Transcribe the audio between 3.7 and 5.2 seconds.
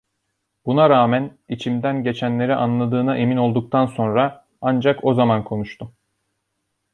sonra, ancak o